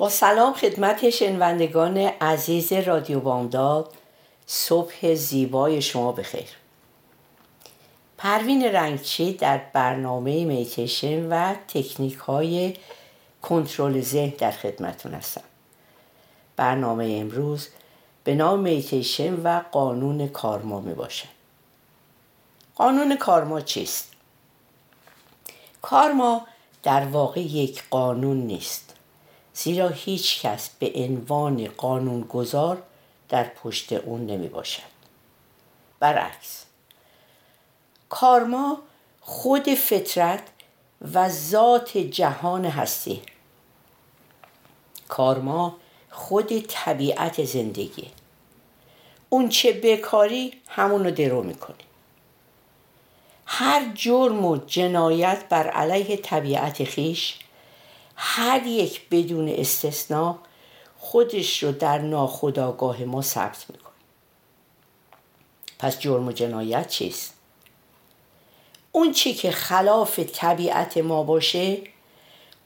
با 0.00 0.08
سلام 0.08 0.54
خدمت 0.54 1.10
شنوندگان 1.10 1.96
عزیز 1.98 2.72
رادیو 2.72 3.20
بامداد 3.20 3.94
صبح 4.46 5.14
زیبای 5.14 5.82
شما 5.82 6.12
بخیر. 6.12 6.48
پروین 8.18 8.64
رنگچی 8.64 9.32
در 9.32 9.60
برنامه 9.72 10.44
میتیشن 10.44 11.26
و 11.28 11.54
تکنیک 11.68 12.14
های 12.14 12.76
کنترل 13.42 14.00
ذهن 14.00 14.32
در 14.38 14.50
خدمتون 14.50 15.14
هستم. 15.14 15.44
برنامه 16.56 17.16
امروز 17.20 17.68
به 18.24 18.34
نام 18.34 18.60
میتیشن 18.60 19.34
و 19.34 19.62
قانون 19.72 20.28
کارما 20.28 20.80
می 20.80 20.94
باشه 20.94 21.28
قانون 22.74 23.16
کارما 23.16 23.60
چیست؟ 23.60 24.12
کارما 25.82 26.46
در 26.82 27.04
واقع 27.04 27.40
یک 27.40 27.82
قانون 27.90 28.36
نیست. 28.36 28.89
زیرا 29.62 29.88
هیچ 29.88 30.42
کس 30.42 30.70
به 30.78 30.92
عنوان 30.94 31.66
قانونگذار 31.66 32.82
در 33.28 33.44
پشت 33.44 33.92
اون 33.92 34.26
نمی 34.26 34.48
باشد 34.48 34.82
برعکس 35.98 36.64
کارما 38.08 38.78
خود 39.20 39.74
فطرت 39.74 40.42
و 41.14 41.28
ذات 41.28 41.98
جهان 41.98 42.64
هستی. 42.64 43.22
کارما 45.08 45.76
خود 46.10 46.58
طبیعت 46.58 47.44
زندگی. 47.44 48.10
اون 49.28 49.48
چه 49.48 49.72
بکاری 49.72 50.52
همونو 50.68 51.10
درو 51.10 51.42
می‌کنی 51.42 51.84
هر 53.46 53.92
جرم 53.94 54.44
و 54.44 54.56
جنایت 54.56 55.48
بر 55.48 55.66
علیه 55.66 56.16
طبیعت 56.16 56.84
خیش 56.84 57.38
هر 58.22 58.66
یک 58.66 59.08
بدون 59.10 59.48
استثنا 59.48 60.38
خودش 60.98 61.62
رو 61.62 61.72
در 61.72 61.98
ناخودآگاه 61.98 63.04
ما 63.04 63.22
ثبت 63.22 63.66
می‌کنه. 63.68 63.92
پس 65.78 65.98
جرم 65.98 66.28
و 66.28 66.32
جنایت 66.32 66.88
چیست؟ 66.88 67.34
اون 68.92 69.12
چی 69.12 69.34
که 69.34 69.50
خلاف 69.50 70.18
طبیعت 70.18 70.98
ما 70.98 71.22
باشه 71.22 71.78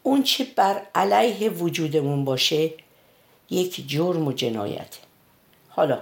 اون 0.02 0.22
چی 0.22 0.44
بر 0.44 0.82
علیه 0.94 1.50
وجودمون 1.50 2.24
باشه 2.24 2.70
یک 3.50 3.88
جرم 3.88 4.26
و 4.26 4.32
جنایت 4.32 4.98
حالا 5.68 6.00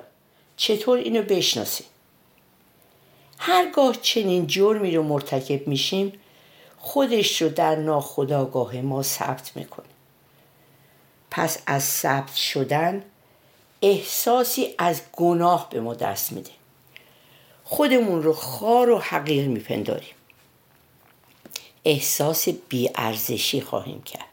چطور 0.56 0.98
اینو 0.98 1.22
بشناسیم؟ 1.22 1.86
هرگاه 3.38 3.96
چنین 4.02 4.46
جرمی 4.46 4.96
رو 4.96 5.02
مرتکب 5.02 5.68
میشیم 5.68 6.12
خودش 6.84 7.42
رو 7.42 7.48
در 7.48 7.76
ناخودآگاه 7.76 8.76
ما 8.76 9.02
ثبت 9.02 9.56
می‌کنه. 9.56 9.86
پس 11.30 11.58
از 11.66 11.84
ثبت 11.84 12.34
شدن 12.34 13.04
احساسی 13.82 14.74
از 14.78 15.00
گناه 15.12 15.70
به 15.70 15.80
ما 15.80 15.94
دست 15.94 16.32
میده. 16.32 16.50
خودمون 17.64 18.22
رو 18.22 18.32
خار 18.32 18.90
و 18.90 18.98
حقیر 18.98 19.48
میپنداریم. 19.48 20.14
احساس 21.84 22.48
بیارزشی 22.48 23.60
خواهیم 23.60 24.02
کرد. 24.02 24.24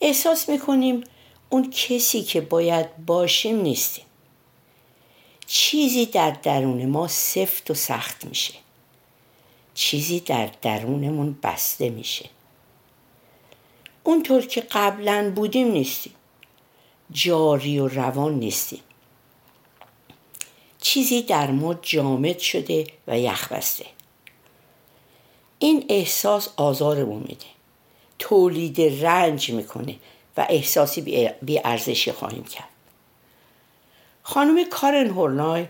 احساس 0.00 0.48
می‌کنیم 0.48 1.04
اون 1.50 1.70
کسی 1.70 2.22
که 2.22 2.40
باید 2.40 3.06
باشیم 3.06 3.60
نیستیم. 3.60 4.04
چیزی 5.46 6.06
در 6.06 6.30
درون 6.30 6.86
ما 6.86 7.08
سفت 7.08 7.70
و 7.70 7.74
سخت 7.74 8.24
میشه. 8.24 8.54
چیزی 9.80 10.20
در 10.20 10.50
درونمون 10.62 11.38
بسته 11.42 11.90
میشه. 11.90 12.28
اونطور 14.04 14.46
که 14.46 14.60
قبلا 14.60 15.32
بودیم 15.36 15.68
نیستیم. 15.68 16.12
جاری 17.10 17.78
و 17.78 17.88
روان 17.88 18.34
نیستیم. 18.34 18.80
چیزی 20.80 21.22
در 21.22 21.50
ما 21.50 21.74
جامد 21.74 22.38
شده 22.38 22.86
و 23.06 23.18
یخ 23.18 23.52
بسته. 23.52 23.86
این 25.58 25.86
احساس 25.88 26.48
آزارمون 26.56 27.20
میده. 27.20 27.46
تولید 28.18 29.04
رنج 29.06 29.50
می‌کنه 29.50 29.96
و 30.36 30.46
احساسی 30.48 31.30
بیارزشی 31.42 32.12
خواهیم 32.12 32.44
کرد. 32.44 32.68
خانم 34.22 34.64
کارن 34.64 35.10
هورنای 35.10 35.66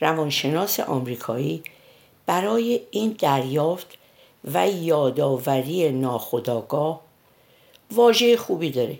روانشناس 0.00 0.80
آمریکایی 0.80 1.62
برای 2.26 2.80
این 2.90 3.16
دریافت 3.18 3.86
و 4.44 4.68
یادآوری 4.68 5.90
ناخداگاه 5.90 7.00
واژه 7.90 8.36
خوبی 8.36 8.70
داره 8.70 8.98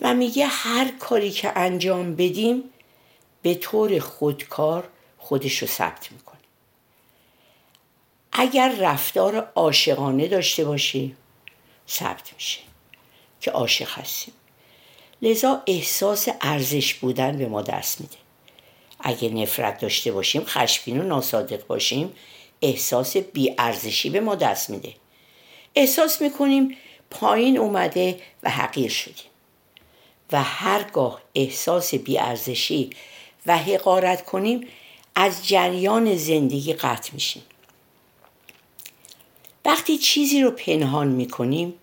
و 0.00 0.14
میگه 0.14 0.46
هر 0.46 0.90
کاری 0.98 1.30
که 1.30 1.58
انجام 1.58 2.14
بدیم 2.16 2.62
به 3.42 3.54
طور 3.54 3.98
خودکار 3.98 4.88
خودش 5.18 5.58
رو 5.58 5.68
ثبت 5.68 6.12
می‌کنه. 6.12 6.38
اگر 8.32 8.74
رفتار 8.78 9.50
عاشقانه 9.54 10.28
داشته 10.28 10.64
باشیم 10.64 11.16
ثبت 11.88 12.34
میشه 12.34 12.60
که 13.40 13.50
عاشق 13.50 13.98
هستیم. 13.98 14.34
لذا 15.22 15.62
احساس 15.66 16.28
ارزش 16.40 16.94
بودن 16.94 17.38
به 17.38 17.48
ما 17.48 17.62
دست 17.62 18.00
میده. 18.00 18.16
اگه 19.06 19.28
نفرت 19.28 19.80
داشته 19.80 20.12
باشیم 20.12 20.44
خشمگین 20.44 21.00
و 21.00 21.02
ناصادق 21.02 21.66
باشیم 21.66 22.12
احساس 22.62 23.16
بیارزشی 23.16 24.10
به 24.10 24.20
ما 24.20 24.34
دست 24.34 24.70
میده. 24.70 24.94
احساس 25.74 26.22
می‌کنیم 26.22 26.76
پایین 27.10 27.58
اومده 27.58 28.20
و 28.42 28.50
حقیر 28.50 28.90
شدیم. 28.90 29.26
و 30.32 30.42
هرگاه 30.42 31.22
احساس 31.34 31.94
بیارزشی 31.94 32.90
و 33.46 33.58
حقارت 33.58 34.24
کنیم 34.24 34.66
از 35.14 35.48
جریان 35.48 36.16
زندگی 36.16 36.72
قطع 36.72 37.10
میشیم. 37.12 37.42
وقتی 39.64 39.98
چیزی 39.98 40.42
رو 40.42 40.50
پنهان 40.50 41.08
می‌کنیم 41.08 41.74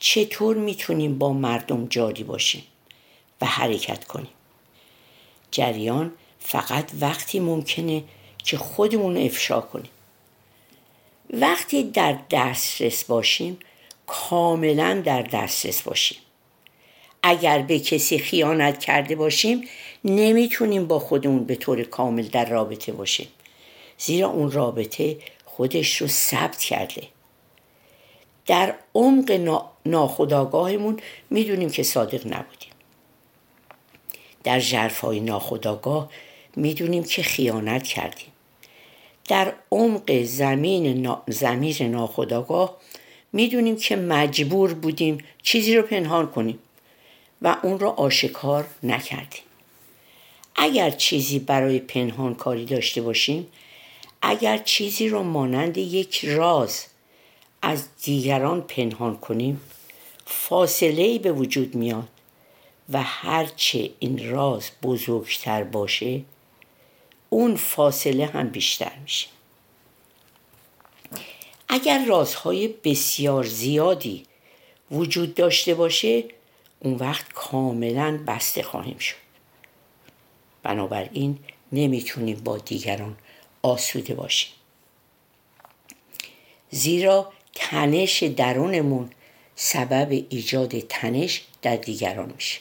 چطور 0.00 0.56
می‌تونیم 0.56 1.18
با 1.18 1.32
مردم 1.32 1.86
جاری 1.86 2.24
باشیم 2.24 2.64
و 3.40 3.46
حرکت 3.46 4.04
کنیم؟ 4.04 4.32
جریان 5.50 6.12
فقط 6.40 6.90
وقتی 7.00 7.40
ممکنه 7.40 8.04
که 8.44 8.56
خودمون 8.58 9.16
افشا 9.16 9.60
کنیم. 9.60 9.90
وقتی 11.30 11.82
در 11.82 12.18
دسترس 12.30 13.04
باشیم 13.04 13.58
کاملا 14.06 15.02
در 15.04 15.22
دسترس 15.22 15.82
باشیم. 15.82 16.18
اگر 17.22 17.58
به 17.58 17.78
کسی 17.78 18.18
خیانت 18.18 18.78
کرده 18.78 19.16
باشیم 19.16 19.68
نمی‌تونیم 20.04 20.86
با 20.86 20.98
خودمون 20.98 21.44
به 21.44 21.54
طور 21.54 21.82
کامل 21.82 22.22
در 22.22 22.44
رابطه 22.44 22.92
باشیم. 22.92 23.28
زیرا 23.98 24.28
اون 24.28 24.50
رابطه 24.50 25.16
خودش 25.44 25.96
رو 25.96 26.06
ثبت 26.06 26.58
کرده. 26.58 27.02
در 28.46 28.74
عمق 28.94 29.58
ناخداگاهمون 29.86 31.00
می‌دونیم 31.30 31.70
که 31.70 31.82
صادق 31.82 32.26
نبودیم. 32.26 32.72
در 34.44 34.58
ژرفهای 34.58 35.20
ناخداگاه 35.20 36.10
می‌دونیم 36.56 37.04
که 37.04 37.22
خیانت 37.22 37.82
کردیم. 37.82 38.32
در 39.28 39.52
عمق 39.72 40.22
زمین 40.22 41.16
زمیر 41.26 41.82
ناخداگاه 41.82 42.76
می‌دونیم 43.32 43.76
که 43.76 43.96
مجبور 43.96 44.74
بودیم 44.74 45.18
چیزی 45.42 45.76
رو 45.76 45.82
پنهان 45.82 46.26
کنیم 46.26 46.58
و 47.42 47.56
اون 47.62 47.78
رو 47.78 47.88
آشکار 47.88 48.66
نکردیم. 48.82 49.42
اگر 50.56 50.90
چیزی 50.90 51.38
برای 51.38 51.78
پنهان 51.78 52.34
کاری 52.34 52.64
داشته 52.64 53.02
باشیم 53.02 53.46
اگر 54.22 54.58
چیزی 54.58 55.08
رو 55.08 55.22
مانند 55.22 55.78
یک 55.78 56.24
راز 56.24 56.86
از 57.62 57.84
دیگران 58.02 58.60
پنهان 58.60 59.16
کنیم 59.16 59.60
فاصله 60.26 61.02
ای 61.02 61.18
به 61.18 61.32
وجود 61.32 61.74
میاد 61.74 62.08
و 62.92 63.02
هرچه 63.02 63.90
این 63.98 64.30
راز 64.30 64.70
بزرگتر 64.82 65.64
باشه 65.64 66.20
اون 67.30 67.56
فاصله 67.56 68.26
هم 68.26 68.48
بیشتر 68.48 68.92
میشه. 69.02 69.26
اگر 71.68 72.04
رازهای 72.04 72.68
بسیار 72.68 73.44
زیادی 73.44 74.26
وجود 74.90 75.34
داشته 75.34 75.74
باشه 75.74 76.24
اون 76.80 76.94
وقت 76.94 77.32
کاملا 77.32 78.20
بسته 78.26 78.62
خواهیم 78.62 78.98
شد. 78.98 79.16
بنابراین 80.62 81.38
نمی‌تونیم 81.72 82.40
با 82.44 82.58
دیگران 82.58 83.16
آسوده 83.62 84.14
باشیم. 84.14 84.52
زیرا 86.70 87.32
تنش 87.54 88.22
درونمون 88.22 89.10
سبب 89.56 90.24
ایجاد 90.30 90.78
تنش 90.78 91.42
در 91.62 91.76
دیگران 91.76 92.32
میشه. 92.34 92.60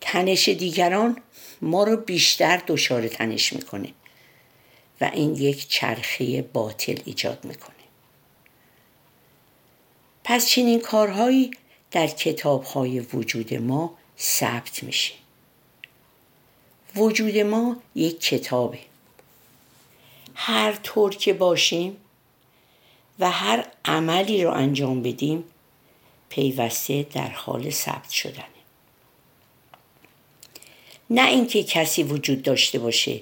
تنش 0.00 0.48
دیگران 0.48 1.22
ما 1.62 1.84
رو 1.84 1.96
بیشتر 1.96 2.62
دچار 2.66 3.08
تنش 3.08 3.52
می‌کنه 3.52 3.92
و 5.00 5.10
این 5.14 5.34
یک 5.34 5.68
چرخه 5.68 6.42
باطل 6.42 6.98
ایجاد 7.04 7.44
می‌کنه. 7.44 7.74
پس 10.24 10.46
چنین 10.46 10.80
کارهایی 10.80 11.50
در 11.90 12.06
کتابهای 12.06 13.00
وجود 13.00 13.54
ما 13.54 13.98
ثبت 14.18 14.82
میشه. 14.82 15.14
وجود 16.96 17.36
ما 17.38 17.76
یک 17.94 18.20
کتابه. 18.20 18.78
هر 20.34 20.72
طور 20.72 21.16
که 21.16 21.32
باشیم 21.32 21.96
و 23.18 23.30
هر 23.30 23.66
عملی 23.84 24.44
رو 24.44 24.50
انجام 24.50 25.02
بدیم 25.02 25.44
پیوسته 26.28 27.02
در 27.02 27.28
حال 27.30 27.70
ثبت 27.70 28.10
شدنه. 28.10 28.59
نه 31.10 31.28
اینکه 31.28 31.62
کسی 31.62 32.02
وجود 32.02 32.42
داشته 32.42 32.78
باشه 32.78 33.20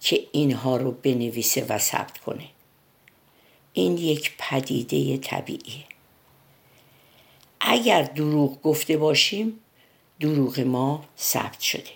که 0.00 0.20
اینها 0.32 0.76
رو 0.76 0.90
بنویسه 0.90 1.66
و 1.68 1.78
ثبت 1.78 2.18
کنه. 2.18 2.44
این 3.72 3.98
یک 3.98 4.32
پدیده 4.38 5.16
طبیعیه. 5.16 5.84
اگر 7.60 8.02
دروغ 8.02 8.62
گفته 8.62 8.96
باشیم 8.96 9.58
دروغ 10.20 10.60
ما 10.60 11.04
ثبت 11.18 11.60
شده 11.60 11.90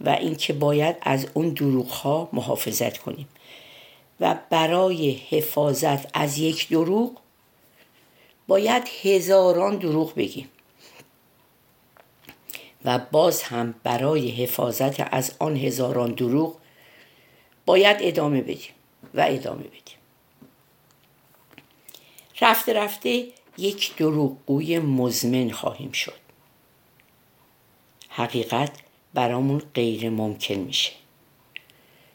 و 0.00 0.08
اینکه 0.08 0.52
باید 0.52 0.96
از 1.00 1.26
اون 1.34 1.48
دروغ 1.48 1.88
ها 1.88 2.28
محافظت 2.32 2.98
کنیم. 2.98 3.28
و 4.20 4.38
برای 4.50 5.10
حفاظت 5.10 6.16
از 6.16 6.38
یک 6.38 6.68
دروغ 6.68 7.12
باید 8.48 8.88
هزاران 9.02 9.76
دروغ 9.76 10.14
بگیم. 10.14 10.48
و 12.86 12.98
باز 12.98 13.42
هم 13.42 13.74
برای 13.82 14.28
حفاظت 14.28 15.14
از 15.14 15.34
آن 15.38 15.56
هزاران 15.56 16.12
دروغ 16.12 16.56
باید 17.66 17.96
ادامه 18.00 18.40
بدیم 18.40 18.72
و 19.14 19.24
ادامه 19.28 19.62
بدیم. 19.62 19.96
رفته 22.40 22.72
رفته 22.72 23.26
یک 23.58 23.96
دروغگوی 23.96 24.78
مزمن 24.78 25.50
خواهیم 25.50 25.92
شد. 25.92 26.20
حقیقت 28.08 28.72
برامون 29.14 29.62
غیر 29.74 30.10
ممکن 30.10 30.54
میشه. 30.54 30.92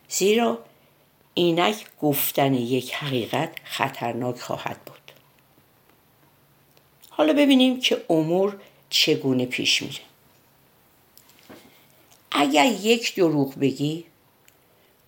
زیرا 0.07 0.59
اینک 1.33 1.85
گفتن 2.01 2.53
یک 2.53 2.94
حقیقت 2.94 3.56
خطرناک 3.63 4.39
خواهد 4.39 4.81
بود. 4.85 5.12
حالا 7.09 7.33
ببینیم 7.33 7.79
که 7.79 8.06
امور 8.09 8.62
چگونه 8.89 9.45
پیش 9.45 9.81
میره. 9.81 10.10
اگر 12.31 12.65
یک 12.65 13.15
دروغ 13.15 13.55
بگی 13.59 14.05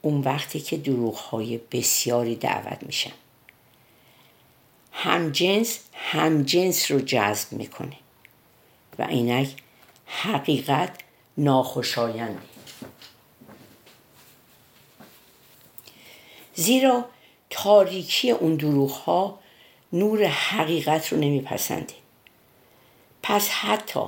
اون 0.02 0.22
وقتی 0.22 0.60
که 0.60 0.78
دروغ 0.78 1.16
های 1.16 1.58
بسیاری 1.72 2.36
دعوت 2.36 2.84
میشن. 2.84 3.12
همجنس 4.92 5.80
همجنس 5.94 6.92
رو 6.92 7.00
جذب 7.00 7.52
می‌کنه. 7.52 7.96
و 9.00 9.04
اینک 9.04 9.56
حقیقت 10.06 10.98
ناخوشایندی. 11.38 12.40
زیرا 16.56 17.06
تاریکی 17.50 18.32
اون 18.32 18.56
دروغ 18.56 18.92
ها 18.92 19.40
نور 19.94 20.26
حقیقت 20.26 21.08
رو 21.08 21.18
نمیپسنده 21.18 21.94
پس 23.24 23.50
حتی 23.50 24.06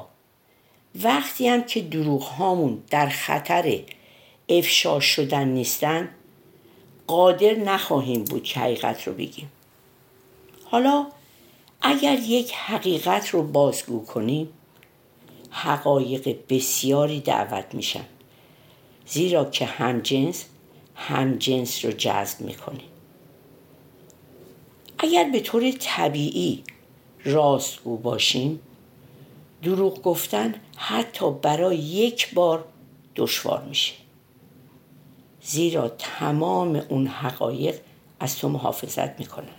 وقتی 1.03 1.47
هم 1.47 1.63
که 1.63 1.81
دروغ 1.81 2.23
هامون 2.23 2.83
در 2.89 3.09
خطر 3.09 3.79
افشا 4.49 4.99
شدن 4.99 5.47
نیستن 5.47 6.09
قادر 7.07 7.55
نخواهیم 7.55 8.23
بود 8.23 8.43
که 8.43 8.59
حقیقت 8.59 9.07
رو 9.07 9.13
بگیم. 9.13 9.51
حالا 10.63 11.07
اگر 11.81 12.17
یک 12.19 12.53
حقیقت 12.53 13.29
رو 13.29 13.43
بازگو 13.43 14.05
کنیم 14.05 14.49
حقایق 15.49 16.37
بسیاری 16.49 17.19
دعوت 17.19 17.65
میشن. 17.75 18.05
زیرا 19.07 19.45
که 19.45 19.65
همجنس 19.65 20.45
همجنس 20.95 21.85
رو 21.85 21.91
جذب 21.91 22.41
می‌کنه 22.41 22.83
اگر 24.97 25.29
به 25.29 25.39
طور 25.39 25.71
طبیعی 25.71 26.63
راستگو 27.25 27.97
باشیم 27.97 28.59
دروغ 29.61 30.01
گفتن 30.01 30.55
حتی 30.77 31.31
برای 31.31 31.77
یک 31.77 32.33
بار 32.33 32.65
دشوار 33.15 33.63
میشه. 33.63 33.93
زیرا 35.41 35.89
تمام 35.89 36.75
اون 36.89 37.07
حقایق 37.07 37.79
از 38.19 38.37
تو 38.37 38.49
محافظت 38.49 39.19
می‌کنن. 39.19 39.55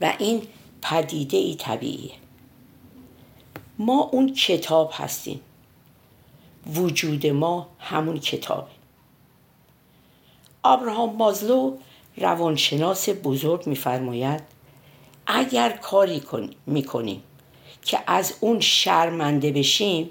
و 0.00 0.12
این 0.18 0.42
پدیده 0.82 1.36
ای 1.36 1.54
طبیعیه. 1.54 2.12
ما 3.78 4.02
اون 4.12 4.34
کتاب 4.34 4.90
هستیم. 4.94 5.40
وجود 6.74 7.26
ما 7.26 7.68
همون 7.78 8.20
کتابه. 8.20 8.70
آبراهام 10.62 11.16
مازلو 11.16 11.76
روانشناس 12.16 13.08
بزرگ 13.08 13.66
میفرماید 13.66 14.42
اگر 15.26 15.70
کاری 15.70 16.22
می‌کنیم 16.66 17.22
که 17.84 17.98
از 18.06 18.34
اون 18.40 18.60
شرمنده 18.60 19.52
بشیم 19.52 20.10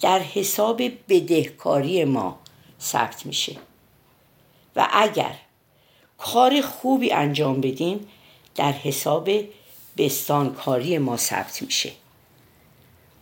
در 0.00 0.18
حساب 0.18 0.82
بدهکاری 1.08 2.04
ما 2.04 2.38
ثبت 2.80 3.26
میشه. 3.26 3.56
و 4.76 4.88
اگر 4.92 5.34
کار 6.18 6.60
خوبی 6.60 7.12
انجام 7.12 7.60
بدیم 7.60 8.08
در 8.54 8.72
حساب 8.72 9.30
بستانکاری 9.98 10.98
ما 10.98 11.16
ثبت 11.16 11.62
میشه. 11.62 11.92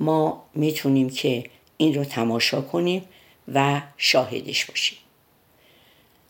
ما 0.00 0.42
می‌تونیم 0.54 1.11
که 1.11 1.44
این 1.76 1.94
رو 1.94 2.04
تماشا 2.04 2.61
کنیم 2.61 3.04
و 3.54 3.83
شاهدش 3.97 4.64
باشیم. 4.64 4.99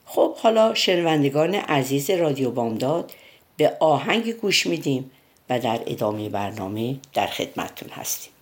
خب 0.05 0.37
حالا 0.37 0.75
شنوندگان 0.75 1.55
عزیز 1.55 2.11
رادیو 2.11 2.51
بامداد 2.51 3.13
به 3.57 3.77
آهنگ 3.81 4.33
گوش 4.33 4.67
میدیم. 4.67 5.11
و 5.51 5.59
در 5.59 5.81
ادامه 5.87 6.29
برنامه 6.29 6.97
در 7.15 7.27
خدمتتون 7.27 7.89
هستیم. 7.89 8.33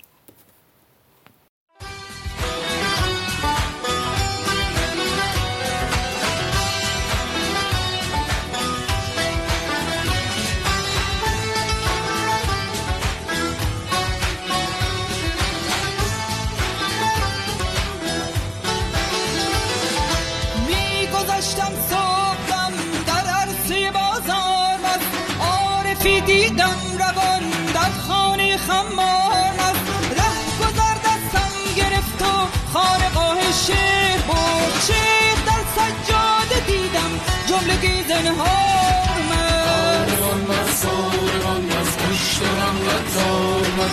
آرمد 43.79 43.91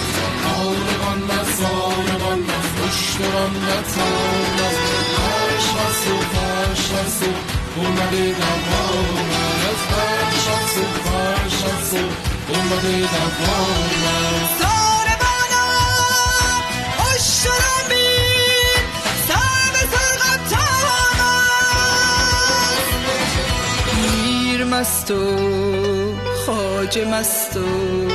آرگان 0.59 1.27
بس 1.27 1.61
آرگان 1.63 2.41
بس 2.43 2.67
پشت 2.77 3.21
رملت 3.21 3.97
آرمد 3.99 4.75
پش 5.15 5.65
بس 5.77 6.07
و 6.07 6.17
پش 6.17 6.83
بس 6.87 7.21
و 7.21 7.79
اومده 7.79 8.35
از 9.67 9.81
پش 9.91 10.43
بس 10.47 10.77
و 10.77 10.85
پش 11.05 11.63
بس 11.63 11.93
و 11.93 11.95
اومده 12.53 12.97
دوار 12.99 13.95
من 24.61 24.79
مست 24.79 25.11
و 25.11 25.15
خاج 26.45 26.99
مست 26.99 27.57
و 27.57 27.59
مست 27.59 28.14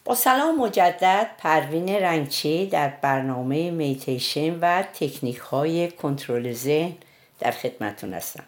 با 0.05 0.15
سلام 0.15 0.59
مجدد 0.59 1.31
پروین 1.39 1.89
رنگچی 1.89 2.67
در 2.67 2.89
برنامه 2.89 3.71
میتیشن 3.71 4.59
و 4.61 4.83
تکنیک 4.83 5.37
های 5.37 5.91
کنترل 5.91 6.53
ذهن 6.53 6.93
در 7.41 7.51
خدمتون 7.51 8.15
هستم. 8.15 8.45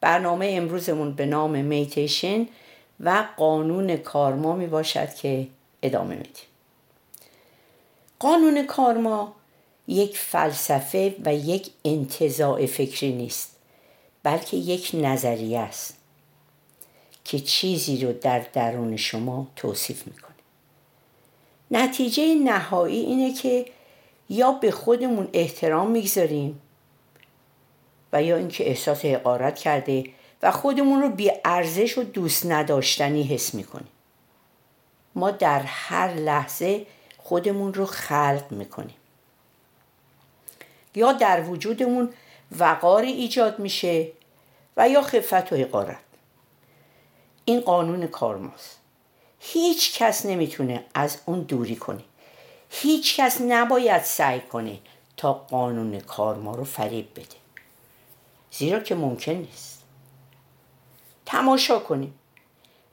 برنامه 0.00 0.54
امروزمون 0.56 1.12
به 1.14 1.26
نام 1.26 1.64
میتیشن 1.64 2.46
و 3.00 3.24
قانون 3.36 3.96
کارما 3.96 4.56
می 4.56 4.66
باشد 4.66 5.14
که 5.14 5.48
ادامه 5.82 6.14
میدیم. 6.14 6.44
قانون 8.18 8.66
کارما 8.66 9.34
یک 9.88 10.18
فلسفه 10.18 11.14
و 11.24 11.34
یک 11.34 11.70
انتزاع 11.84 12.66
فکری 12.66 13.12
نیست 13.12 13.56
بلکه 14.22 14.56
یک 14.56 14.90
نظریه 14.94 15.58
است 15.58 15.96
که 17.24 17.38
چیزی 17.38 18.04
رو 18.04 18.12
در 18.12 18.38
درون 18.52 18.96
شما 18.96 19.46
توصیف 19.56 20.06
می‌کنه. 20.06 20.34
نتیجه 21.70 22.34
نهایی 22.34 23.00
اینه 23.00 23.34
که 23.34 23.66
یا 24.28 24.52
به 24.52 24.70
خودمون 24.70 25.28
احترام 25.32 25.90
می‌گذاریم 25.90 26.60
و 28.12 28.22
یا 28.22 28.36
اینکه 28.36 28.68
احساس 28.68 29.04
حقارت 29.04 29.58
کرده 29.58 30.04
و 30.42 30.50
خودمون 30.50 31.02
رو 31.02 31.08
بی 31.08 31.30
ارزش 31.44 31.98
و 31.98 32.02
دوست 32.02 32.46
نداشتنی 32.46 33.22
حس 33.22 33.54
می‌کنیم. 33.54 33.88
ما 35.14 35.30
در 35.30 35.60
هر 35.60 36.14
لحظه 36.14 36.86
خودمون 37.18 37.74
رو 37.74 37.86
خلق 37.86 38.44
می‌کنیم. 38.50 38.96
یا 40.94 41.12
در 41.12 41.42
وجودمون 41.42 42.12
وقاری 42.58 43.12
ایجاد 43.12 43.58
میشه 43.58 44.08
و 44.76 44.88
یا 44.88 45.02
خفت 45.02 45.52
و 45.52 45.56
حقارت. 45.56 45.98
این 47.44 47.60
قانون 47.60 48.06
کارماست 48.06 48.78
هیچ 49.40 49.98
کس 49.98 50.26
نمی‌تونه 50.26 50.84
از 50.94 51.18
اون 51.26 51.40
دوری 51.40 51.76
کنه. 51.76 52.02
هیچ 52.70 53.20
کس 53.20 53.40
نباید 53.40 54.02
سعی 54.02 54.40
کنه 54.40 54.78
تا 55.16 55.32
قانون 55.32 56.00
کارما 56.00 56.54
رو 56.54 56.64
فریب 56.64 57.12
بده. 57.12 57.36
زیرا 58.52 58.80
که 58.80 58.94
ممکن 58.94 59.32
نیست. 59.32 59.69
تماشا 61.30 61.78
کنیم. 61.78 62.14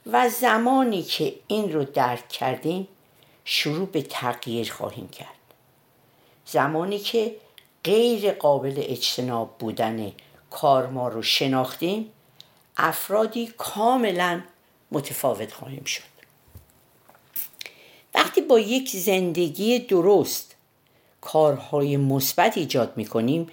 و 0.06 0.28
زمانی 0.28 1.02
که 1.02 1.34
این 1.46 1.72
رو 1.72 1.84
درک 1.84 2.28
کردیم 2.28 2.88
شروع 3.44 3.86
به 3.86 4.02
تغییر 4.02 4.72
خواهیم 4.72 5.08
کرد. 5.08 5.28
زمانی 6.46 6.98
که 6.98 7.36
غیر 7.84 8.32
قابل 8.32 8.74
اجتناب 8.76 9.58
بودن 9.58 10.12
کارما 10.50 11.08
رو 11.08 11.22
شناختیم 11.22 12.10
افرادی 12.76 13.52
کاملا 13.56 14.42
متفاوت 14.92 15.52
خواهیم 15.52 15.84
شد. 15.84 16.02
وقتی 18.14 18.40
با 18.40 18.58
یک 18.58 18.90
زندگی 18.90 19.78
درست 19.78 20.56
کارهای 21.20 21.96
مثبت 21.96 22.58
ایجاد 22.58 22.92
می‌کنیم 22.96 23.46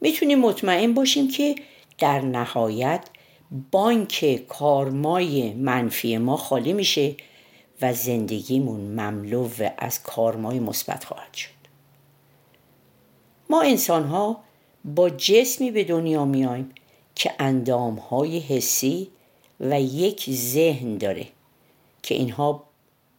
می‌تونیم 0.00 0.38
مطمئن 0.38 0.94
باشیم 0.94 1.28
که 1.30 1.54
در 1.98 2.20
نهایت 2.20 3.08
بانک 3.70 4.46
کارمای 4.48 5.52
منفی 5.52 6.18
ما 6.18 6.36
خالی 6.36 6.72
میشه 6.72 7.16
و 7.82 7.92
زندگیمون 7.92 8.80
مملو 8.80 9.48
از 9.78 10.02
کارمای 10.02 10.60
مثبت 10.60 11.04
خواهد 11.04 11.34
شد. 11.34 11.50
ما 13.50 13.62
انسان 13.62 14.04
ها 14.04 14.40
با 14.84 15.10
جسمی 15.10 15.70
به 15.70 15.84
دنیا 15.84 16.24
میایم 16.24 16.72
که 17.14 17.32
اندام 17.38 17.94
های 17.94 18.38
حسی 18.38 19.10
و 19.60 19.80
یک 19.80 20.30
ذهن 20.30 20.98
داره 20.98 21.26
که 22.02 22.14
اینها 22.14 22.64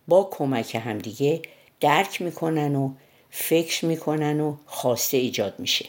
با 0.08 0.30
کمک 0.32 0.76
همدیگه 0.76 1.42
درک 1.80 2.22
می‌کنن 2.22 2.76
و 2.76 2.94
فکر 3.30 3.86
می‌کنن 3.86 4.40
و 4.40 4.56
خواسته 4.66 5.18
ایجاد 5.18 5.60
میشه. 5.60 5.86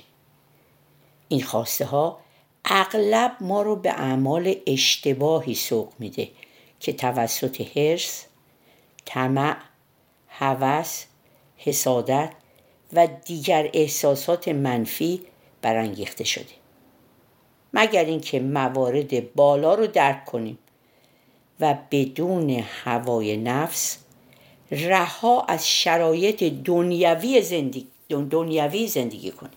این 1.28 1.42
خواسته 1.42 1.84
ها 1.84 2.20
اغلب 2.70 3.36
ما 3.40 3.62
رو 3.62 3.76
به 3.76 3.90
اعمال 3.90 4.54
اشتباهی 4.66 5.54
سوق 5.54 5.92
میده 5.98 6.28
که 6.80 6.92
توسط 6.92 7.60
حرس 7.76 8.26
طمع 9.04 9.56
هوس 10.28 11.04
حسادت 11.56 12.32
و 12.92 13.08
دیگر 13.24 13.70
احساسات 13.74 14.48
منفی 14.48 15.20
برانگیخته 15.62 16.24
شده. 16.24 16.44
مگر 17.72 18.04
اینکه 18.04 18.40
موارد 18.40 19.34
بالا 19.34 19.74
رو 19.74 19.86
درک 19.86 20.24
کنیم 20.24 20.58
و 21.60 21.78
بدون 21.90 22.50
هوای 22.84 23.36
نفس 23.36 23.98
رها 24.70 25.42
از 25.42 25.68
شرایط 25.68 26.44
دنیوی 26.44 27.42
زندگی, 27.42 27.86
دنیوی 28.08 28.86
زندگی 28.86 29.30
کنیم. 29.30 29.52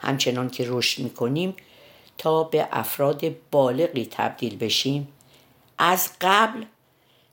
همچنان 0.00 0.50
که 0.50 0.64
رشد 0.66 1.02
می‌کنیم 1.02 1.56
تا 2.18 2.44
به 2.44 2.68
افراد 2.72 3.50
بالغی 3.50 4.06
تبدیل 4.10 4.56
بشیم. 4.56 5.08
از 5.78 6.10
قبل 6.20 6.64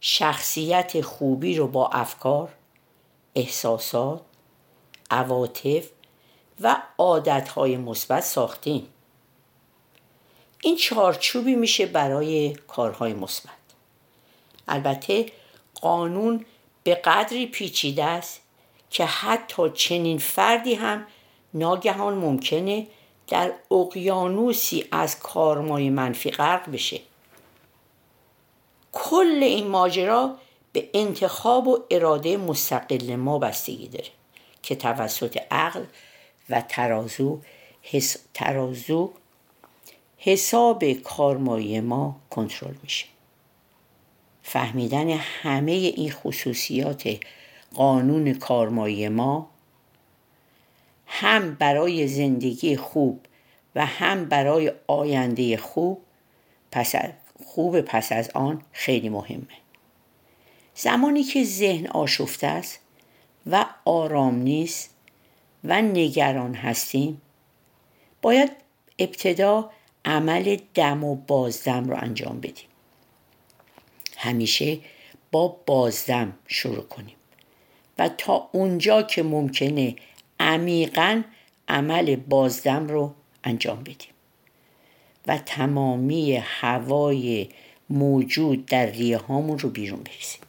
شخصیت 0.02 1.02
خوبی 1.02 1.56
رو 1.56 1.68
با 1.68 1.88
افکار 1.88 2.50
احساسات 3.36 4.22
عواطف 5.12 5.90
و 6.62 6.82
عادتهای 6.98 7.78
مثبت 7.78 8.24
ساختیم. 8.24 8.88
این 10.62 10.76
چارچوبی 10.76 11.56
میشه 11.56 11.86
برای 11.86 12.54
کارهای 12.54 13.14
مثبت. 13.14 13.52
البته 14.68 15.26
قانون 15.82 16.46
به 16.84 16.96
قدری 16.96 17.46
پیچیده 17.46 18.04
است 18.04 18.42
که 18.90 19.06
حتی 19.06 19.70
چنین 19.70 20.18
فردی 20.18 20.74
هم 20.74 21.06
ناگهان 21.58 22.14
ممکنه 22.14 22.88
در 23.28 23.52
اقیانوسی 23.72 24.86
از 24.92 25.20
کارمای 25.20 25.90
منفی 25.90 26.32
غرق 26.32 26.72
بشه. 26.72 27.00
کل 28.92 29.40
این 29.42 29.68
ماجرا 29.68 30.36
به 30.74 30.90
انتخاب 30.94 31.68
و 31.68 31.80
اراده 31.92 32.38
مستقل 32.38 33.16
ما 33.16 33.40
بستگی 33.40 33.88
داره 33.88 34.10
که 34.62 34.76
توسط 34.76 35.40
عقل 35.52 35.84
و 36.50 36.62
ترازو 36.62 37.40
حس... 37.82 38.18
ترازو 38.34 39.12
حساب 40.18 40.94
کارمایی 40.94 41.80
ما 41.80 42.16
کنترل 42.30 42.76
میشه. 42.84 43.06
فهمیدن 44.44 45.10
همه 45.10 45.72
این 45.72 46.12
خصوصیات 46.12 47.18
قانون 47.76 48.34
کارمایی 48.34 49.10
ما 49.10 49.50
هم 51.08 51.56
برای 51.56 52.08
زندگی 52.08 52.78
خوب 52.78 53.26
و 53.76 53.86
هم 53.86 54.26
برای 54.26 54.72
آینده 54.88 55.58
خوب 55.58 56.02
پس 56.72 56.96
خوب 57.46 57.82
پس 57.82 58.12
از 58.12 58.30
آن 58.30 58.62
خیلی 58.72 59.10
مهمه. 59.10 59.48
زمانی 60.76 61.24
که 61.24 61.44
ذهن 61.44 61.88
آشفته 61.88 62.48
است 62.48 62.80
و 63.52 63.66
آرام 63.86 64.36
نیست 64.36 64.90
و 65.64 65.82
نگران 65.82 66.56
هستیم 66.56 67.22
باید 68.22 68.52
ابتدا 69.00 69.72
عمل 70.06 70.58
دم 70.74 71.04
و 71.04 71.16
بازدم 71.16 71.90
رو 71.90 71.96
انجام 71.96 72.40
بدیم. 72.40 72.68
همیشه 74.18 74.80
با 75.32 75.48
بازدم 75.66 76.34
شروع 76.48 76.84
کنیم. 76.84 77.16
و 78.00 78.10
تا 78.10 78.50
اونجا 78.52 79.02
که 79.02 79.24
ممکنه 79.24 79.96
عمیقا 80.40 81.24
عمل 81.68 82.16
بازدم 82.16 82.88
رو 82.88 83.14
انجام 83.44 83.84
بدیم. 83.84 84.10
و 85.28 85.38
تمامی 85.38 86.36
هوای 86.36 87.50
موجود 87.90 88.66
در 88.66 88.86
ریه 88.86 89.18
هامون 89.18 89.60
رو 89.60 89.70
بیرون 89.70 90.00
بریزیم. 90.00 90.42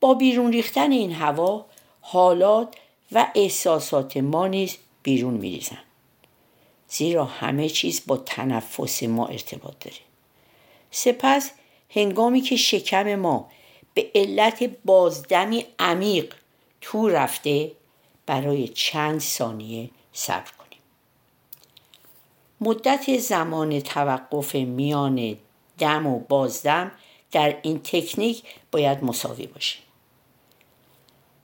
با 0.00 0.14
بیرون 0.14 0.52
ریختن 0.52 0.92
این 0.92 1.12
هوا 1.12 1.66
حالات 2.00 2.74
و 3.12 3.26
احساسات 3.34 4.16
ما 4.16 4.46
نیز 4.46 4.76
بیرون 5.02 5.34
میریزن. 5.34 5.78
زیرا 6.88 7.24
همه 7.24 7.68
چیز 7.68 8.02
با 8.06 8.16
تنفس 8.16 9.02
ما 9.02 9.26
ارتباط 9.26 9.74
داره. 9.80 9.96
سپس 10.90 11.50
هنگامی 11.90 12.40
که 12.40 12.56
شکم 12.56 13.14
ما 13.14 13.50
به 13.94 14.10
علت 14.14 14.70
بازدمی 14.84 15.66
عمیق 15.78 16.34
تو 16.80 17.08
رفته 17.08 17.72
برای 18.26 18.68
چند 18.68 19.20
ثانیه 19.20 19.90
صبر 20.12 20.50
کنیم. 20.50 20.80
مدت 22.60 23.18
زمان 23.18 23.80
توقف 23.80 24.54
میان 24.54 25.36
دم 25.78 26.06
و 26.06 26.18
بازدم 26.18 26.92
در 27.32 27.56
این 27.62 27.80
تکنیک 27.84 28.42
باید 28.72 29.04
مساوی 29.04 29.46
باشه. 29.46 29.78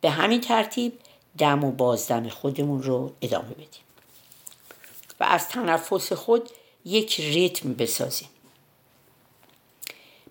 به 0.00 0.10
همین 0.10 0.40
ترتیب 0.40 0.92
دم 1.38 1.64
و 1.64 1.70
بازدم 1.70 2.28
خودمون 2.28 2.82
رو 2.82 3.12
ادامه 3.22 3.50
بدیم 3.50 3.82
و 5.20 5.24
از 5.24 5.48
تنفس 5.48 6.12
خود 6.12 6.50
یک 6.84 7.20
ریتم 7.20 7.74
بسازیم. 7.74 8.28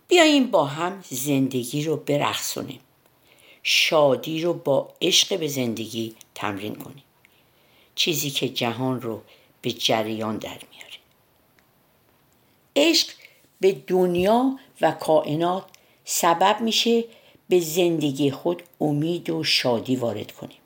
بیاییم 0.08 0.52
با 0.52 0.66
هم 0.66 1.04
زندگی 1.10 1.84
رو 1.84 1.98
برخصونیم 1.98 2.80
شادی 3.64 4.42
رو 4.42 4.54
با 4.54 4.94
عشق 5.02 5.40
به 5.40 5.48
زندگی 5.48 6.16
تمرین 6.38 6.76
کنیم. 6.76 7.04
چیزی 7.96 8.30
که 8.30 8.50
جهان 8.50 9.02
رو 9.02 9.22
به 9.62 9.72
جریان 9.72 10.38
در 10.38 10.60
میاره. 10.72 10.98
عشق 12.76 13.08
به 13.60 13.72
دنیا 13.72 14.60
و 14.82 14.92
کائنات 14.92 15.64
سبب 16.06 16.62
میشه 16.62 17.04
به 17.50 17.60
زندگی 17.60 18.32
خود 18.32 18.64
امید 18.82 19.30
و 19.30 19.44
شادی 19.44 19.96
وارد 19.96 20.32
کنیم. 20.32 20.58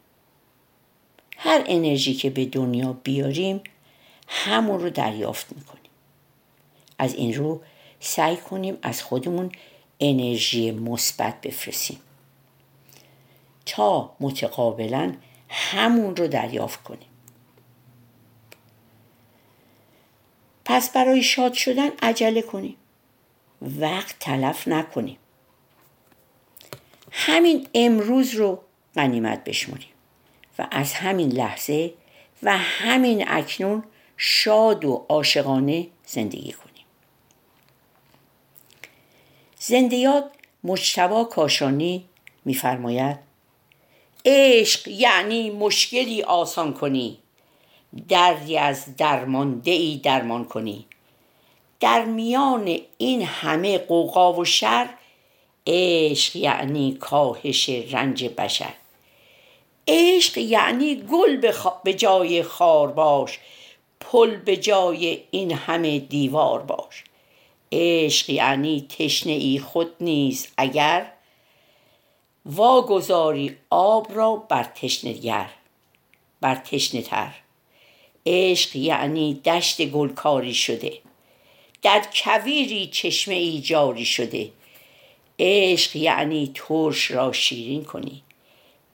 هر 1.37 1.63
انرژی 1.67 2.13
که 2.13 2.29
به 2.29 2.45
دنیا 2.45 2.93
بیاریم 2.93 3.61
همون 4.27 4.79
رو 4.79 4.89
دریافت 4.89 5.51
می‌کنیم. 5.51 5.91
از 6.97 7.13
این 7.13 7.33
رو 7.33 7.61
سعی 7.99 8.37
کنیم 8.37 8.77
از 8.81 9.03
خودمون 9.03 9.51
انرژی 9.99 10.71
مثبت 10.71 11.41
بفرستیم. 11.41 11.99
تا 13.65 14.15
متقابلا 14.19 15.13
همون 15.51 16.15
رو 16.15 16.27
دریافت 16.27 16.83
کنیم. 16.83 17.07
پس 20.65 20.89
برای 20.89 21.23
شاد 21.23 21.53
شدن 21.53 21.89
عجله 22.01 22.41
کنیم. 22.41 22.75
وقت 23.61 24.15
تلف 24.19 24.67
نکنیم. 24.67 25.17
همین 27.11 27.67
امروز 27.73 28.35
رو 28.35 28.61
غنیمت 28.95 29.43
بشمریم 29.43 29.89
و 30.59 30.67
از 30.71 30.93
همین 30.93 31.29
لحظه 31.31 31.93
و 32.43 32.57
همین 32.57 33.25
اکنون 33.27 33.83
شاد 34.17 34.85
و 34.85 35.05
عاشقانه 35.09 35.87
زندگی 36.05 36.51
کنیم. 36.51 36.85
زندیات 39.59 40.31
مجتبا 40.63 41.23
کاشانی 41.23 42.09
میفرماید 42.45 43.30
عشق 44.25 44.87
یعنی 44.87 45.49
مشکلی 45.49 46.23
آسان 46.23 46.73
کنی. 46.73 47.17
دردی 48.09 48.57
از 48.57 48.95
درمانده 48.95 49.71
ای 49.71 49.97
درمان 50.03 50.45
کنی. 50.45 50.85
در 51.79 52.05
میان 52.05 52.77
این 52.97 53.21
همه 53.21 53.77
قوقا 53.77 54.33
و 54.33 54.45
شر 54.45 54.89
عشق 55.67 56.35
یعنی 56.35 56.97
کاهش 56.99 57.69
رنج 57.69 58.25
بشر. 58.25 58.73
عشق 59.87 60.37
یعنی 60.37 60.95
گل 60.95 61.51
به 61.83 61.93
جای 61.93 62.43
خار 62.43 62.87
باش 62.91 63.39
پل 63.99 64.35
به 64.35 64.57
جای 64.57 65.21
این 65.31 65.51
همه 65.51 65.99
دیوار 65.99 66.61
باش. 66.61 67.03
عشق 67.71 68.29
یعنی 68.29 68.87
تشنه 68.99 69.33
ای 69.33 69.59
خود 69.59 69.91
نیز 70.01 70.47
اگر 70.57 71.11
واگذاری 72.45 73.57
آب 73.69 74.07
را 74.13 74.35
بر 74.35 74.63
تشنگر 74.63 75.49
بر 76.41 76.55
تشنه 76.55 77.01
تر. 77.01 77.33
عشق 78.25 78.75
یعنی 78.75 79.33
دشت 79.33 79.85
گلکاری 79.85 80.53
شده. 80.53 80.97
در 81.81 82.05
کویری 82.15 82.87
چشمه 82.87 83.35
ای 83.35 83.61
جاری 83.61 84.05
شده. 84.05 84.51
عشق 85.39 85.95
یعنی 85.95 86.51
ترش 86.55 87.11
را 87.11 87.31
شیرین 87.31 87.83
کنی. 87.83 88.23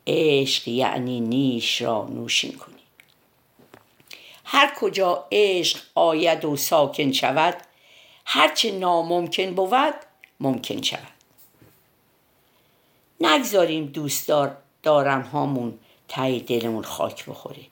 عشق 0.08 0.68
یعنی 0.68 1.20
نیش 1.20 1.82
را 1.82 2.08
نوشین 2.12 2.54
کنی. 2.54 2.74
هر 4.46 4.74
کجا 4.80 5.28
عشق 5.32 5.80
آید 5.96 6.46
و 6.46 6.56
ساکن 6.56 7.12
شود 7.12 7.58
هرچه 8.26 8.72
ناممکن 8.72 9.54
بود 9.56 9.96
ممکن 10.40 10.82
شود. 10.82 11.17
نگذاریم 13.22 13.86
دوست 13.86 14.28
دار 14.28 14.58
دارم 14.84 15.22
هامون 15.22 15.80
تای 16.08 16.40
دلمون 16.40 16.84
خاک 16.84 17.26
بخوره 17.26 17.66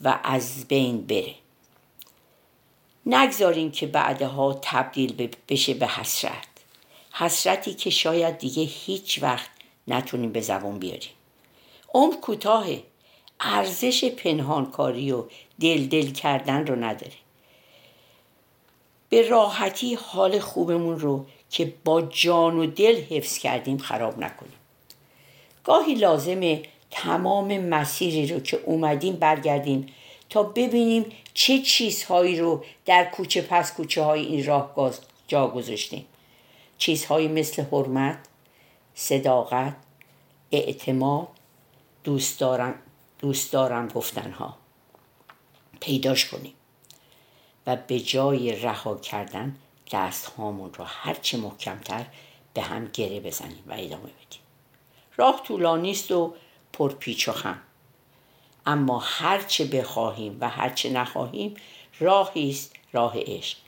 و 0.00 0.18
از 0.22 0.68
بین 0.68 1.06
بره. 1.06 1.34
نگذاریم 3.06 3.70
که 3.70 3.86
بعدها 3.86 4.58
تبدیل 4.62 5.28
بشه 5.48 5.74
به 5.74 5.86
حسرت. 5.86 6.46
حسرتی 7.12 7.74
که 7.74 7.90
شاید 7.90 8.38
دیگه 8.38 8.62
هیچ 8.62 9.22
وقت 9.22 9.50
نتونیم 9.88 10.32
به 10.32 10.40
زبون 10.40 10.78
بیاریم. 10.78 11.10
عمر 11.94 12.16
کوتاهه. 12.16 12.82
ارزش 13.40 14.04
پنهانکاری 14.04 15.12
و 15.12 15.24
دل 15.60 15.86
دل 15.86 16.10
کردن 16.10 16.66
رو 16.66 16.76
نداره. 16.76 17.12
به 19.08 19.28
راحتی 19.28 19.94
حال 19.94 20.40
خوبمون 20.40 21.00
رو 21.00 21.26
که 21.50 21.74
با 21.84 22.02
جان 22.02 22.58
و 22.58 22.66
دل 22.66 23.00
حفظ 23.00 23.38
کردیم 23.38 23.78
خراب 23.78 24.18
نکنیم. 24.18 24.58
گاهی 25.66 25.94
لازمه 25.94 26.62
تمام 26.90 27.58
مسیری 27.58 28.26
رو 28.26 28.40
که 28.40 28.56
اومدیم 28.56 29.16
برگردیم 29.16 29.86
تا 30.30 30.42
ببینیم 30.42 31.04
چه 31.34 31.58
چیزهایی 31.58 32.40
رو 32.40 32.64
در 32.84 33.04
کوچه 33.04 33.42
پس 33.42 33.72
کوچه 33.72 34.02
های 34.02 34.20
این 34.20 34.46
راه 34.46 34.94
جا 35.28 35.48
گذاشتیم. 35.48 36.06
چیزهایی 36.78 37.28
مثل 37.28 37.62
حرمت 37.62 38.18
صداقت 38.94 39.76
اعتماد 40.52 41.28
دوست 42.04 42.40
دارم, 42.40 42.74
دوست 43.18 43.52
دارم 43.52 43.88
گفتنها. 43.88 44.56
پیداش 45.80 46.26
کنیم 46.26 46.54
و 47.66 47.76
به 47.76 48.00
جای 48.00 48.52
رها 48.52 48.96
کردن 48.96 49.56
دست 49.92 50.26
هامون 50.26 50.74
رو 50.74 50.84
هرچه 50.84 51.38
محکمتر 51.38 52.06
به 52.54 52.62
هم 52.62 52.88
گره 52.92 53.20
بزنیم 53.20 53.64
و 53.66 53.72
ادامه 53.72 54.02
بدیم. 54.02 54.45
راه 55.16 55.42
طولانی 55.46 55.90
است 55.90 56.12
و 56.12 56.34
پرپیچ 56.72 57.28
و 57.28 57.32
خم. 57.32 57.58
اما 58.66 58.98
هرچه 58.98 59.64
بخواهیم 59.64 60.36
و 60.40 60.48
هرچه 60.48 60.90
نخواهیم 60.90 61.54
راهی 62.00 62.50
است 62.50 62.72
راه 62.92 63.14
عشق. 63.16 63.58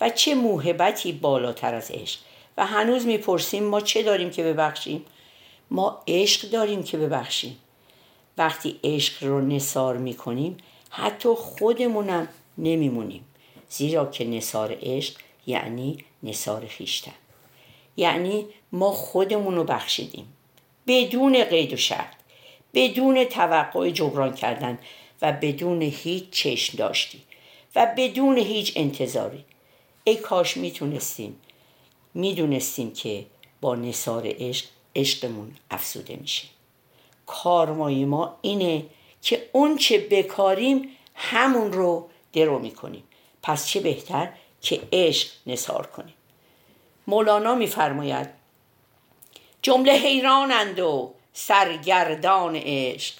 و 0.00 0.10
چه 0.10 0.34
موهبتی 0.34 1.12
بالاتر 1.12 1.74
از 1.74 1.90
عشق. 1.90 2.20
و 2.56 2.66
هنوز 2.66 3.06
می‌پرسیم 3.06 3.64
ما 3.64 3.80
چه 3.80 4.02
داریم 4.02 4.30
که 4.30 4.42
ببخشیم؟ 4.42 5.04
ما 5.70 6.02
عشق 6.08 6.50
داریم 6.50 6.82
که 6.82 6.98
ببخشیم. 6.98 7.58
وقتی 8.38 8.80
عشق 8.84 9.24
رو 9.24 9.40
نصار 9.40 9.96
می‌کنیم 9.96 10.56
حتی 10.90 11.28
خودمونم 11.28 12.28
نمیمونیم. 12.58 13.24
زیرا 13.68 14.06
که 14.06 14.24
نصار 14.24 14.76
عشق 14.82 15.14
یعنی 15.46 16.04
نصار 16.22 16.66
خیشتن. 16.66 17.12
یعنی 17.96 18.46
ما 18.72 18.90
خودمون 18.90 19.56
رو 19.56 19.64
بخشیدیم. 19.64 20.32
بدون 20.86 21.44
قید 21.44 21.72
و 21.72 21.76
شرط 21.76 22.14
بدون 22.74 23.24
توقع 23.24 23.90
جبران 23.90 24.34
کردن 24.34 24.78
و 25.22 25.32
بدون 25.32 25.82
هیچ 25.82 26.30
چشم 26.30 26.78
داشتی 26.78 27.22
و 27.76 27.94
بدون 27.96 28.38
هیچ 28.38 28.72
انتظاری. 28.76 29.44
ای 30.04 30.16
کاش 30.16 30.56
می‌تونستیم 30.56 31.40
می‌دونستیم 32.14 32.92
که 32.92 33.26
با 33.60 33.74
نصار 33.74 34.22
عشق 34.26 34.66
عشقمون 34.96 35.52
افسوده 35.70 36.16
میشه. 36.16 36.46
کارمای 37.26 38.04
ما 38.04 38.38
اینه 38.42 38.84
که 39.22 39.48
اون 39.52 39.76
چه 39.76 39.98
بکاریم 39.98 40.88
همون 41.14 41.72
رو 41.72 42.08
درو 42.32 42.58
می‌کنیم. 42.58 43.04
پس 43.42 43.66
چه 43.66 43.80
بهتر 43.80 44.32
که 44.60 44.80
عشق 44.92 45.28
نصار 45.46 45.86
کنیم. 45.86 46.14
مولانا 47.06 47.54
میفرماید 47.54 48.43
جمله 49.64 49.92
حیرانند 49.92 50.80
و 50.80 51.14
سرگردان 51.32 52.56
عشق. 52.56 53.14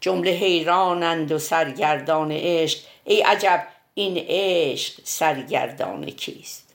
جمله 0.00 0.30
حیرانند 0.30 1.32
و 1.32 1.38
سرگردان 1.38 2.32
عشق. 2.32 2.78
ای 3.04 3.22
عجب 3.22 3.66
این 3.94 4.24
عشق 4.28 5.00
سرگردان 5.04 6.04
کیست؟ 6.10 6.74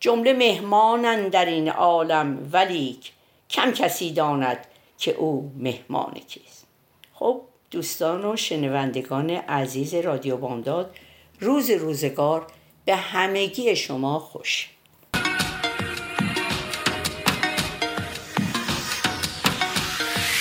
جمله 0.00 0.32
مهمانند 0.32 1.30
در 1.30 1.44
این 1.44 1.68
عالم 1.68 2.50
ولیک 2.52 3.12
کم 3.50 3.72
کسی 3.72 4.12
داند 4.12 4.66
که 4.98 5.12
او 5.12 5.52
مهمان 5.56 6.14
کیست. 6.14 6.66
خب 7.14 7.40
دوستان 7.70 8.24
و 8.24 8.36
شنوندگان 8.36 9.30
عزیز 9.30 9.94
رادیو 9.94 10.36
بامداد 10.36 10.94
روز 11.40 11.70
روزگار 11.70 12.46
به 12.84 12.96
همگی 12.96 13.76
شما 13.76 14.18
خوش 14.18 14.75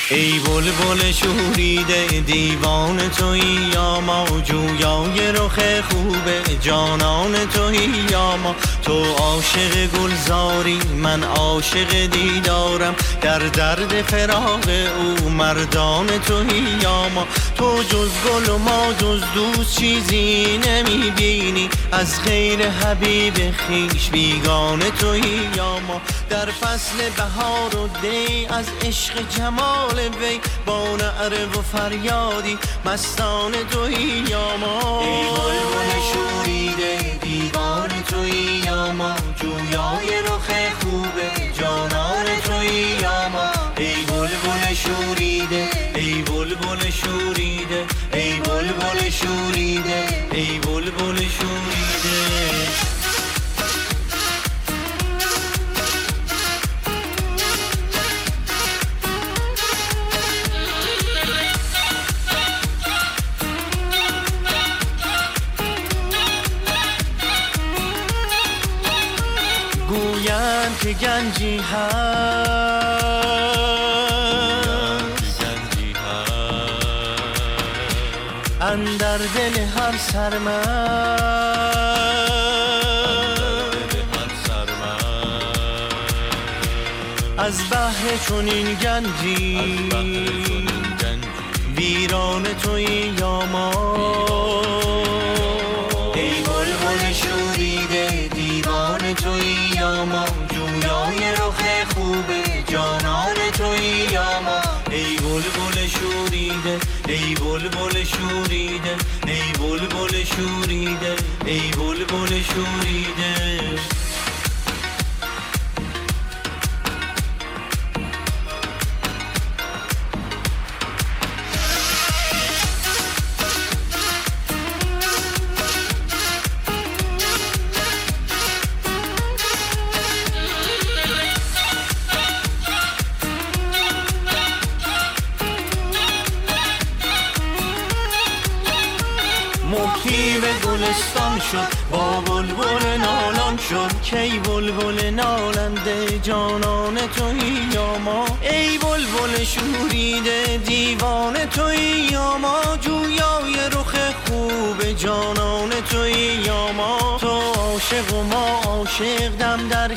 ای 0.10 0.40
بل 0.40 0.72
بل 0.72 1.12
شوریده 1.12 2.08
دیوان 2.26 3.10
توی 3.10 3.40
یا 3.74 4.00
ما 4.00 4.26
جویای 4.44 5.32
رخ 5.32 5.60
خوب 5.90 6.58
جانان 6.62 7.36
توی 7.54 7.90
یا 8.12 8.38
ما. 8.38 8.56
تو 8.84 9.04
عاشق 9.04 9.88
گلزاری 9.88 10.80
من 11.04 11.24
عاشق 11.24 12.06
دیدارم. 12.06 12.96
در 13.22 13.40
درد 13.40 14.02
فراغ 14.02 14.70
او 15.00 15.30
مردان 15.30 16.08
توی 16.08 16.64
یا 16.82 17.10
ما. 17.10 17.28
تو 17.58 17.84
جز 17.84 18.10
گل 18.26 18.50
و 18.50 18.58
ما 18.58 18.94
جز 18.94 19.22
دوست 19.34 19.80
چیزی 19.80 20.58
نمی‌بینی. 20.58 21.70
از 21.92 22.20
خیر 22.20 22.70
حبیب 22.70 23.52
خیش 23.52 24.10
بیگان 24.10 24.80
توی 24.80 25.22
یا 25.56 25.80
ما 25.80 26.02
در 26.30 26.46
فصل 26.46 27.10
بهار 27.18 27.76
و 27.76 27.90
دی 28.02 28.46
از 28.46 28.66
عشق 28.82 29.30
جمال 29.30 30.00
وی 30.00 30.40
با 30.66 30.96
نعره 30.96 31.46
و 31.46 31.62
فریادی 31.62 32.58
مستان 32.86 33.52
توی 33.52 34.24
یا 34.30 34.58
ما 34.58 35.02
ای 35.02 35.24
بلبل 35.24 35.92
شوریده 36.14 37.20
دیوان 37.22 37.90
توی 38.10 38.62
یا 38.66 38.92
ما 38.92 39.16
جویای 39.42 40.22
رخ 40.22 40.74
خوبه 40.80 41.54
جانان 41.60 42.26
توی 42.46 42.96
یا 43.02 43.30
ما 43.30 43.52
ای 43.78 44.15
شوریده. 47.36 47.86
ای 48.14 48.40
بلبل 48.40 49.10
شوریده. 49.10 50.28
ای 50.32 50.60
بلبل 50.60 51.16
شوریده. 51.16 52.66
که 70.82 70.94
گنجی 70.94 71.58
هست. 71.58 73.25
اندر 78.76 79.18
دل 79.18 79.60
هر 79.60 79.98
سرمن 79.98 80.66
از 87.38 87.70
بحر 87.72 88.18
چون 88.28 88.48
این 88.48 88.74
گنجی 88.74 89.90
ویران 91.78 92.44
توی 92.44 93.14
یا 93.20 93.46
بلبل 112.56 113.05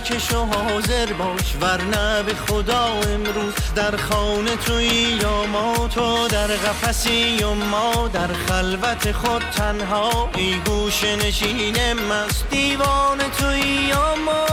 دم 0.09 0.15
در 0.15 0.19
کش 0.19 0.33
و 0.33 0.45
حاضر 0.45 1.13
باش 1.13 1.55
ورنه 1.61 2.23
به 2.23 2.35
خدا 2.35 2.85
امروز 2.87 3.55
در 3.75 3.97
خانه 3.97 4.57
توی 4.57 4.87
یا 5.23 5.47
ما 5.47 5.89
تو 5.89 6.29
در 6.29 6.47
قفسی 6.47 7.37
یا 7.41 7.55
ما 7.55 8.09
در 8.13 8.27
خلوت 8.27 9.13
خود 9.13 9.43
تنها 9.57 10.31
ای 10.35 10.55
گوش 10.67 11.05
نشین 11.05 11.93
مست 11.93 12.51
دیوان 12.51 13.19
توی 13.39 13.61
یا 13.89 14.15
ما. 14.25 14.47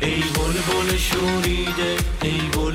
ای 0.00 0.22
بلبل 0.22 0.96
شوریده 0.96 1.96
ای 2.22 2.40
بلبل 2.40 2.67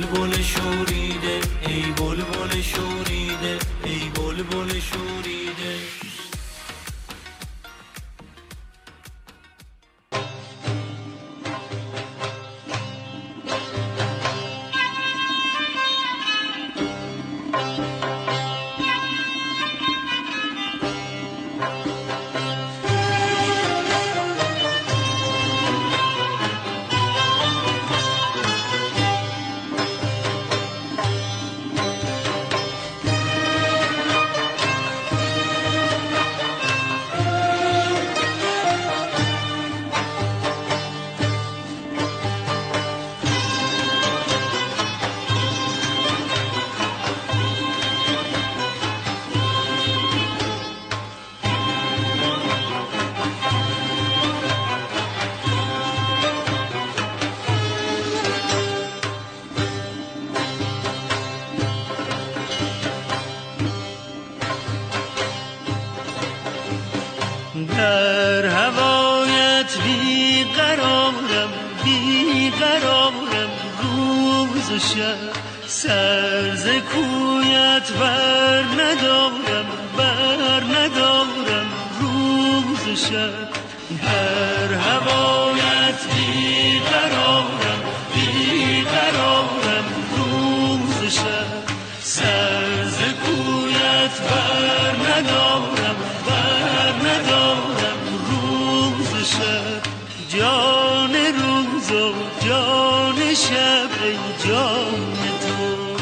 جان 100.28 101.14
روز 101.14 101.90
و 101.92 102.12
جان 102.46 103.34
شب 103.34 103.90
ای 104.04 104.48
جان 104.48 105.16
تو. 105.40 105.96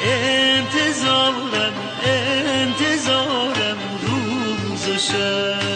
انتظارم 0.00 1.72
انتظارم 2.04 3.78
روز 4.02 4.88
و 4.88 4.98
شب. 4.98 5.67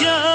روز 0.00 0.27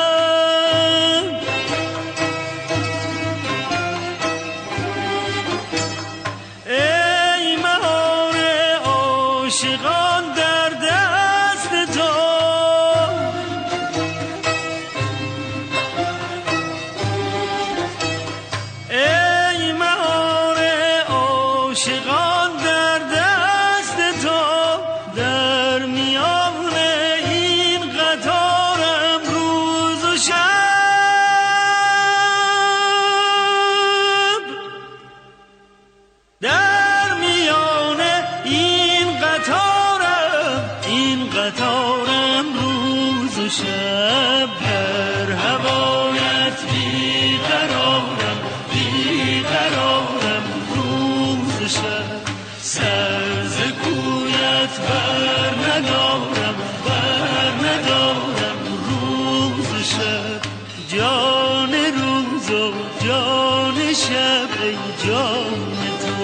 ندارم 55.74 56.56
بر 56.86 57.68
ندارم 57.68 58.60
روز 58.90 59.84
شب. 59.84 60.42
جان 60.88 61.74
روز 61.74 62.52
و 62.52 62.74
جان 63.06 63.94
شب 63.94 64.50
ای 64.64 65.08
جان 65.08 65.68
تو. 66.02 66.16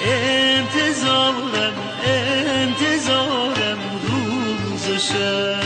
انتظارم 0.00 1.72
انتظارم 2.04 3.78
روز 4.08 4.90
و 4.90 4.98
شب. 4.98 5.57